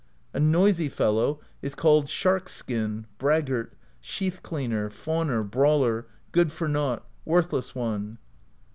[0.33, 7.05] A noisy fellow is called Shark Skin, Braggart, Sheath Cleaner, Fawner, Brawler, Good for Naught,
[7.23, 8.17] Worthless One.